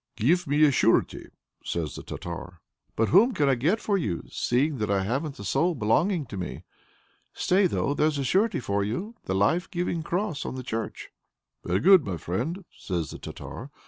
"Get 0.15 0.47
me 0.47 0.63
a 0.63 0.71
surety," 0.71 1.27
says 1.63 1.93
the 1.93 2.01
Tartar. 2.01 2.59
"But 2.95 3.09
whom 3.09 3.35
can 3.35 3.47
I 3.47 3.53
get 3.53 3.79
for 3.79 3.99
you, 3.99 4.23
seeing 4.31 4.79
that 4.79 4.89
I 4.89 5.03
haven't 5.03 5.37
a 5.37 5.43
soul 5.43 5.75
belonging 5.75 6.25
to 6.25 6.37
me? 6.37 6.63
Stay, 7.33 7.67
though! 7.67 7.93
there's 7.93 8.17
a 8.17 8.23
surety 8.23 8.59
for 8.59 8.83
you, 8.83 9.13
the 9.25 9.35
life 9.35 9.69
giving 9.69 10.01
cross 10.01 10.43
on 10.43 10.55
the 10.55 10.63
church!" 10.63 11.09
"Very 11.63 11.81
good, 11.81 12.03
my 12.03 12.17
friend!" 12.17 12.65
says 12.75 13.11
the 13.11 13.19
Tartar. 13.19 13.69